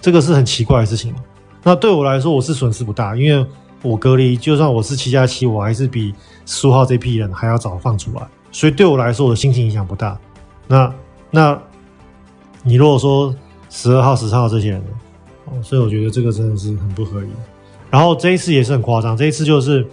[0.00, 1.14] 这个是很奇怪的事情。
[1.62, 3.46] 那对我来说，我是损失不大，因为
[3.82, 6.14] 我隔离，就算我是七加七，我还是比
[6.46, 8.26] 十五号这批人还要早放出来。
[8.50, 10.18] 所以对我来说，我的心情影响不大。
[10.66, 10.94] 那
[11.30, 11.62] 那，
[12.62, 13.34] 你如果说
[13.68, 14.82] 十二号、十三号这些人？
[15.44, 17.28] 哦，所以我觉得这个真的是很不合理。
[17.90, 19.86] 然后这一次也是很夸张，这一次就是，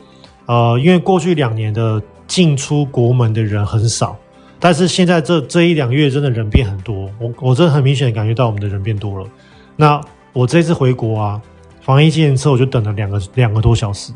[0.46, 4.18] 呃，因为过去两年的进出国门的人很少，
[4.58, 7.10] 但是现在这这一两月真的人变很多。
[7.20, 9.28] 我我真的很明显感觉到我们的人变多了。
[9.76, 10.00] 那
[10.32, 11.42] 我这次回国啊，
[11.82, 14.14] 防疫检验车我就等了两个两个多小时。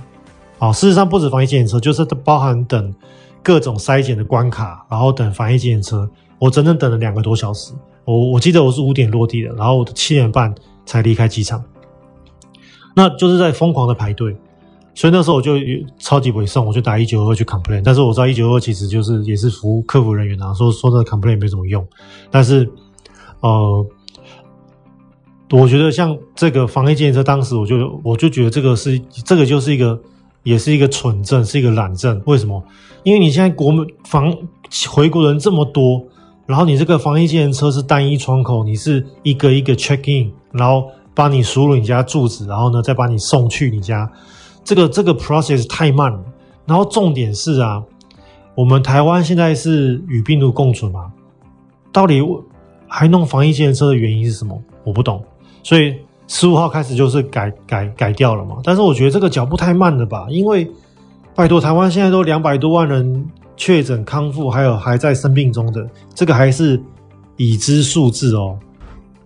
[0.60, 2.96] 啊，事实上不止防疫检验车，就是包含等。
[3.46, 7.74] 各种筛检的关卡，然后等防疫检验车，我整整等了两个多小时。
[8.06, 11.62] 我我记得我是五点落地的，然后我七点半才离开机场。
[12.96, 14.34] 那就是在疯狂的排队，
[14.96, 15.54] 所以那时候我就
[16.00, 17.82] 超级委送，我就打一九二去 complain。
[17.84, 21.86] 但是我知道一九二其实就是也是服务客服人员啊，说说这个 complain 没什么用。
[22.30, 22.70] 但是
[23.42, 23.86] 呃，
[25.52, 30.00] 我觉得像这个防疫检验车，当时我就我就觉得这个是这个就是一个。
[30.44, 32.22] 也是一个蠢症，是一个懒症。
[32.26, 32.62] 为什么？
[33.04, 34.30] 因为你现在国防
[34.90, 36.06] 回国人这么多，
[36.46, 44.12] 然后你这个防疫计程车是单一窗口，你是一个一个 check in，然后帮你输入你家住址，然后呢再把你送去你家，
[44.64, 46.20] 这个这个 process 太慢了。
[46.66, 47.84] 然后重点是啊，
[48.56, 51.12] 我们台湾现在是与病毒共存嘛，
[51.92, 52.22] 到底
[52.88, 54.62] 还弄防疫计程车的原因是什么？
[54.84, 55.24] 我不懂。
[55.62, 55.96] 所以
[56.28, 58.58] 十五号开始就是改改改掉了嘛。
[58.64, 60.70] 但是我觉得这个脚步太慢了吧，因为
[61.36, 63.26] 拜托台湾现在都两百多万人
[63.58, 66.82] 确诊康复，还有还在生病中的，这个还是
[67.36, 68.58] 已知数字哦，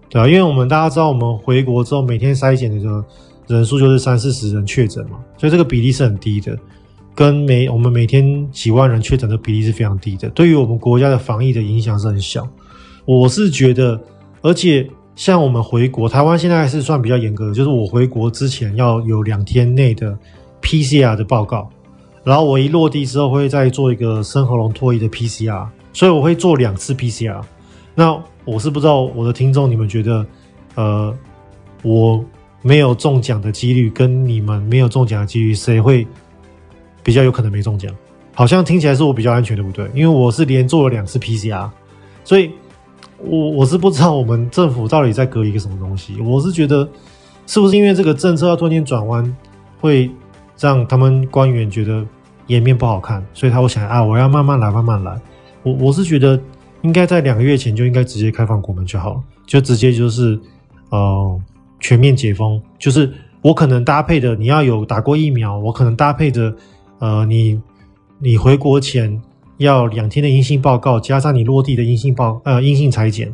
[0.10, 3.04] 对啊，因为我们大家知道，我们回国之后每天筛检的这个
[3.48, 6.58] 人数就是三四十人确诊嘛，所以这个比例是很低的。
[7.16, 12.48] 跟每我们每天几万人确诊的比例是非常低的，对于我们国家的防疫的影响是很小。
[13.06, 14.00] 我是觉得，
[14.44, 20.16] 而且像我们回国，台湾现在还是算比较严格的，就是我回国之前要有两天内的
[20.62, 21.68] PCR 的报告，
[22.24, 27.42] 然后我一落地之后会再做一个深喉咙唾液的 PCR，所以我会做两次 PCR。
[27.96, 30.24] 那我是不知道我的听众你们觉得，
[30.76, 31.12] 呃，
[31.82, 32.24] 我
[32.68, 36.06] 没有中奖的几率跟你们没有中奖的几率谁会？
[37.04, 37.90] 比较有可能没中奖，
[38.34, 39.90] 好像听起来是我比较安全，对不对？
[39.94, 41.70] 因为我是连做了两次 PCR，
[42.26, 42.52] 所以
[43.18, 46.20] 我我是不知道我们政府到底在隔一个什么东西。
[46.20, 46.86] 我是觉得，
[47.46, 49.38] 是不是因为这个政策要突然间转弯，
[49.80, 50.12] 会
[50.60, 52.06] 让他们官员觉得
[52.48, 55.18] 颜面不好看，所以他会想啊，我要慢慢来，慢慢来。
[55.64, 56.38] 我我是觉得
[56.82, 60.38] 应该在两个月前就应该直接开放国门就好了，就直接就是
[60.90, 61.42] 呃
[61.80, 66.56] 全面解封，就是我可能搭配的你要有打过疫苗，我可能搭配的。
[67.00, 67.62] 呃，你
[68.18, 69.22] 你回国前
[69.58, 73.32] 要两天的阴性报告，加上你落地的阴性报呃阴性裁剪，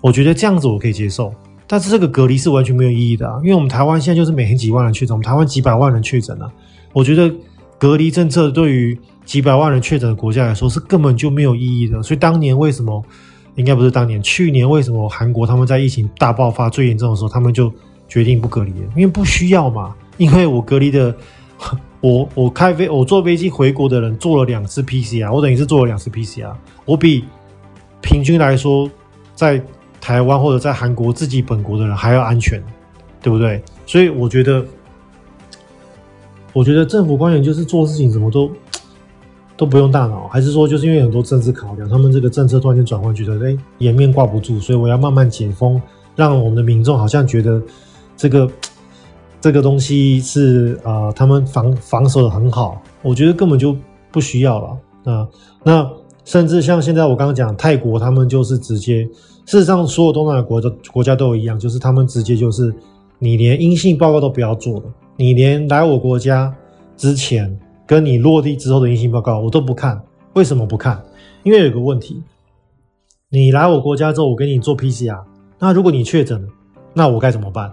[0.00, 1.30] 我觉得这样子我可以接受。
[1.66, 6.50] 但是这个隔离是完全没有意义的啊，因为我们台湾现在就是每天几万人确诊，我们台湾几百万人确诊了，
[6.94, 7.30] 我觉得
[7.78, 12.02] 隔离政策对于几百万人确诊的国家来说是根本就没有意义的。
[12.02, 13.04] 所以当年为什么
[13.54, 17.72] 应该不是当年，去年为什么韩国他们在疫情大爆发最严重的时候，他们就
[18.08, 18.86] 决定不隔离了？
[18.96, 21.14] 因为不需要嘛，因为我隔离的。
[22.02, 26.52] 我我开飞我坐飞机回国的人做了两次 PCR，我等于是做了两次 PCR，
[26.84, 27.24] 我比
[28.00, 28.90] 平均来说
[29.36, 29.62] 在
[30.00, 32.60] 台湾或者在韩国自己本国的人还要安全，
[33.22, 33.62] 对不对？
[33.86, 34.66] 所以我觉得，
[36.52, 38.50] 我觉得政府官员就是做事情什么都
[39.62, 45.80] 都不用大脑，还是说就是因为很多政治考量，他们这个政策突然间转换，觉得哎颜面挂不住，所以我要慢慢解封，
[46.16, 47.62] 让我们的民众好像觉得
[48.16, 48.50] 这个。
[49.42, 53.76] 这个东西是啊、呃，他们防防守的很好，我觉得根本就
[54.12, 55.26] 不需要了啊。
[55.64, 55.90] 那
[56.24, 59.02] 甚至像现在我刚刚讲泰国，他们就是直接，
[59.44, 62.72] 事实上所有东南亚国的国家都一样，就是他们直接就是
[63.18, 64.84] 你连阴性报告都不要做了，
[65.16, 66.54] 你连来我国家
[66.96, 67.52] 之前
[67.92, 70.02] 跟你落地之后的阴性报告我都不看。
[70.32, 70.98] 为什么不看？
[71.42, 72.22] 因为有个问题，
[73.28, 75.22] 你来我国家之后，我给你做 PCR，
[75.58, 76.42] 那如果你确诊，
[76.94, 77.70] 那我该怎么办？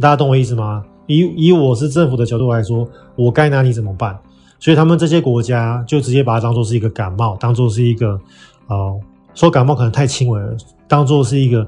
[0.00, 0.84] 大家懂我意思吗？
[1.06, 4.18] 以以我是政府的角度来说，我该拿你怎么办？
[4.58, 8.20] 所以他们这些国家就直接把它当做是一个感冒，当做是一个，
[8.66, 9.00] 呃，
[9.34, 10.56] 说感冒可能太轻微了，
[10.88, 11.64] 当做是一个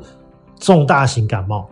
[0.58, 1.64] 重大型感冒。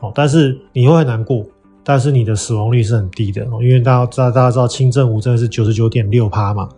[0.00, 1.46] 哦，但是你会很难过，
[1.84, 6.68] 但是你的死亡率是很低的，因为大家知道大家知道轻症无症是九十九点六趴嘛。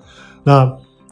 [0.42, 0.70] 那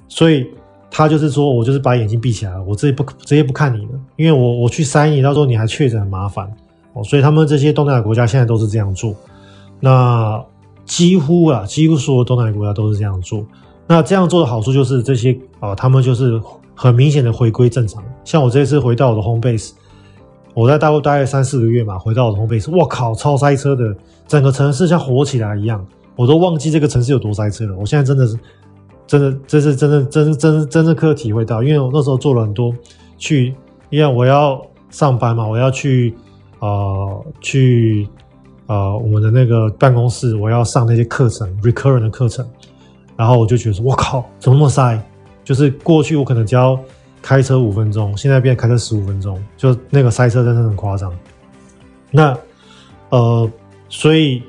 [0.08, 0.46] 所以
[0.90, 6.50] 他就是说我就是把眼睛闭起来了，我直接不直接不看你了，因为我我去筛你，到时候你还确诊很麻烦。
[6.94, 9.14] 哦，所以他们这些东南亚国家现在都是这样做，
[9.80, 10.38] 那
[10.84, 13.42] 几乎啊，几乎所有东南亚国家都是这样做。
[13.86, 16.38] 那这样做的好处就是这些啊，他们就是
[16.74, 18.04] 很明显的回归正常。
[18.24, 19.70] 像我这次回到我的 home base，
[20.54, 23.94] 我在大陆待了三四个月嘛，回到我的 home base，我靠，超塞车的，
[24.26, 25.84] 整个城市像火起来一样，
[26.16, 27.76] 我都忘记这个城市有多塞车了。
[27.76, 28.38] 我现在真的是，
[29.06, 32.74] 真的，这是真的，真真真正可体会到，因为我那时候做了很多
[33.18, 33.54] 去，
[33.90, 34.60] 因为我要
[34.90, 36.14] 上班嘛，我要去。
[36.64, 38.06] 呃，去
[38.68, 42.46] 呃我们的那个办公室，我要上那些课程，recurrent 的课程，
[43.16, 44.96] 然后我就觉得说，我靠，怎么那么塞？
[45.42, 46.78] 就是过去我可能只要
[47.22, 51.10] 开车五分钟，现在变开车十五分钟，就那个塞车真的很夸张。
[52.10, 52.36] 那
[53.10, 53.50] 呃，
[53.88, 54.42] 所以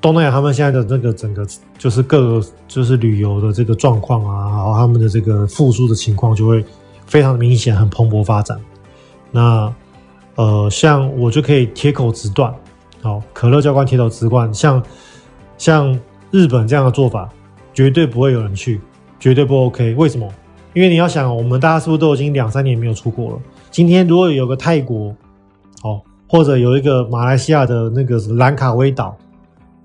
[0.00, 1.46] 东南亚他们现在的那个整个
[1.78, 6.64] 就是各个就是旅游的这个状况啊，然后他们的这个复苏的情况就会
[7.06, 8.60] 非常明显，很蓬勃发展。
[9.30, 9.72] 那
[10.34, 12.54] 呃，像我就可以铁口直断，
[13.02, 14.82] 好，可乐教官铁口直断，像
[15.56, 15.98] 像
[16.30, 17.28] 日本这样的做法，
[17.72, 18.80] 绝对不会有人去，
[19.18, 19.94] 绝对不 OK。
[19.94, 20.28] 为什么？
[20.76, 23.38] 因为你要想，我们大家是不是都已经两三年没有出国了？
[23.70, 25.08] 今天如果有个泰国，
[25.82, 29.16] 哦，或者有一个马来西亚的那个兰卡威岛，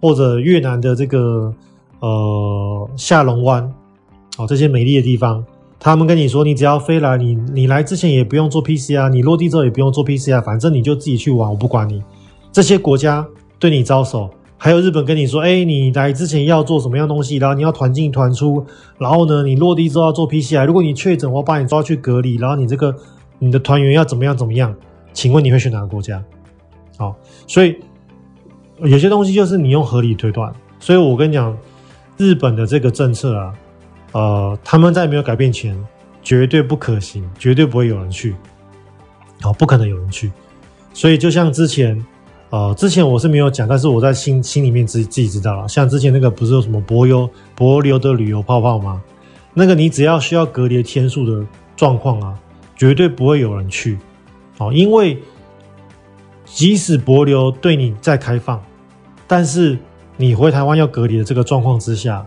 [0.01, 1.53] 或者越南的这个
[2.01, 3.63] 呃下龙湾，
[4.37, 5.41] 哦，这些美丽的地方，
[5.79, 12.03] 他们跟你说，你只要飞来，你你来之前也不用做 PCR，你落地之后也不用做 PCR，反正你就自己去玩，我不管你。
[12.51, 13.25] 这些国家
[13.57, 14.29] 对你招手，
[14.63, 18.63] 还有日本跟你说，哎，你来之前要做什么样东西，然后你要团进团出，
[18.99, 22.95] 然后呢，你落地之后要做 PCR，如果你确诊，我把你抓去隔离，然后你这个
[23.39, 24.71] 你的团员要怎么样怎么样？
[25.13, 26.23] 请问你会选哪个国家？
[26.95, 27.15] 好，
[27.47, 27.75] 所以
[28.77, 31.57] 有些东西就是你用合理推断，所以我跟你讲，
[32.17, 33.53] 日本的这个政策啊。
[34.11, 35.75] 呃，他们在没有改变前，
[36.21, 38.35] 绝对不可行，绝对不会有人去，
[39.41, 40.31] 好，不可能有人去。
[40.93, 42.05] 所以就像之前，
[42.51, 45.67] 呃，之前我是没有讲，但是我在心心里面自己自己知道了。
[45.67, 47.27] 像之前那个不是有什么帛琉
[47.57, 49.01] 帛琉的旅游泡泡吗？
[49.53, 51.43] 那个你只要需要隔离天数的
[51.75, 52.39] 状况啊，
[52.75, 53.97] 绝对不会有人去，
[54.59, 55.17] 哦，因为
[56.45, 58.61] 即使博流对你再开放，
[59.25, 59.79] 但是
[60.17, 62.25] 你回台湾要隔离的这个状况之下，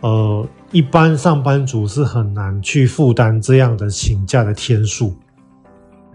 [0.00, 0.44] 呃。
[0.70, 5.14] 一般上班族是很难去负担这样的请假的天数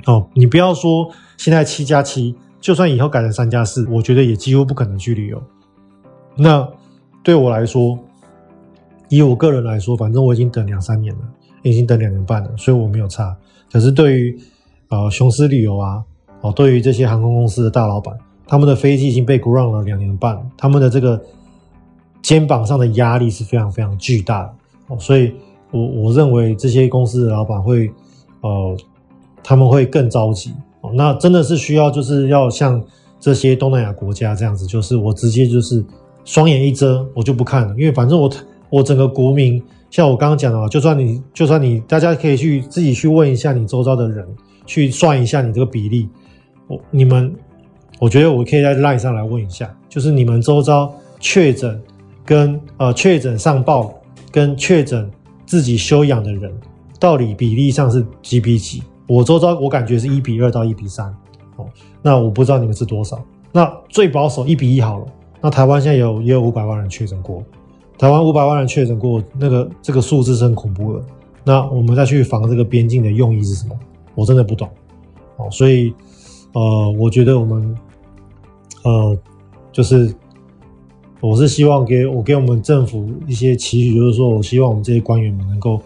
[0.05, 0.27] 哦。
[0.35, 5.43] 你不要说现在七加七，就算以后改成三加四，我觉得也几乎不可能去旅游。
[6.37, 6.65] 那
[7.21, 7.99] 对我来说，
[9.09, 11.21] 以我个人来说，反正我已经等两三年了，
[11.61, 13.35] 已经等两年半了，所以我没有差。
[13.69, 14.39] 可是对于
[14.87, 16.01] 呃雄狮旅游啊，
[16.39, 21.21] 哦，对于这些航空公司的大老板，他们的飞机已经被 ground 了两年半，他们的这个。
[22.21, 24.53] 肩膀上的压力是非常非常巨大的
[24.87, 25.35] 哦，所以
[25.71, 27.91] 我我认为这些公司的老板会，
[28.39, 28.77] 呃，
[29.43, 30.53] 他们会更着急
[30.83, 30.91] 哦。
[30.93, 32.79] 那真的是需要，就是要像
[33.19, 35.83] 这些东南亚国家这样子，就是我直接就是
[36.23, 38.31] 双眼一遮，我就不看了，因为反正我
[38.69, 39.59] 我整个国民，
[39.89, 44.23] 像我刚刚讲的，就算你就算你大家可以去自己去问一下你周遭的人，
[44.65, 46.07] 去算一下你这个比例，
[46.67, 47.33] 我你们，
[47.99, 51.81] 我觉得我可以在 line 上来问一下，就是你们周遭确诊。
[52.25, 53.93] 跟呃确诊上报
[54.31, 55.11] 跟确诊
[55.45, 56.49] 自己休养的人，
[56.97, 58.81] 到底比例上是几比几？
[59.07, 61.13] 我周遭我感觉是一比二到一比三，
[61.57, 61.65] 哦，
[62.01, 63.21] 那我不知道你们是多少。
[63.51, 65.05] 那最保守一比一好了。
[65.41, 67.43] 那台湾现在有也有五百万人确诊过，
[67.97, 71.03] 台湾五百万人确诊过，那个这个数字是很恐怖的。
[71.43, 73.77] 那我们再去防这个边境的用意是什么？
[74.15, 74.69] 我真的不懂。
[75.37, 75.93] 哦，所以
[76.53, 77.77] 呃，我觉得我们
[78.83, 79.17] 呃
[79.71, 80.13] 就是。
[81.25, 85.79] 我是希望给我给我们政府一些期许，就是说我希望我们这些官员们能够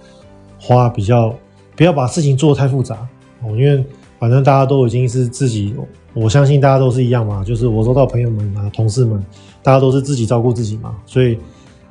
[0.59, 1.31] 花比较，
[1.77, 3.07] 不要把事情做得太复杂
[3.41, 3.81] 哦，因为
[4.19, 5.73] 反正大家都已经是自己，
[6.13, 9.23] 我相信大家都是一样嘛，就是我收到朋友们啊、同事们，
[9.63, 11.37] 大家都是自己照顾自己嘛，所以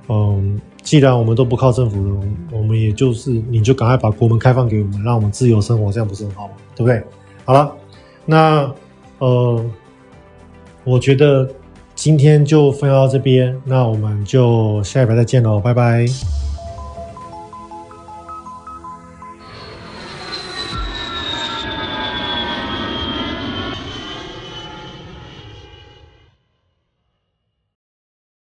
[0.08, 2.20] 嗯，既然我们都不靠政府了，
[2.52, 6.54] 我们也就是你就赶快把国门开放给我们，让我们自由生活，这样不是很好吗？
[6.74, 7.02] 对不对？
[7.44, 7.72] 好了，
[8.26, 8.70] 那
[9.20, 9.64] 呃，
[10.84, 11.48] 我觉得。
[11.98, 16.45] 今天就分享到这边，那我们就下一排再见喽，拜拜。